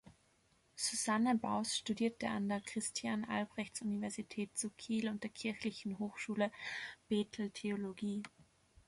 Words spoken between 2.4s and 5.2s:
der Christian-Albrechts-Universität zu Kiel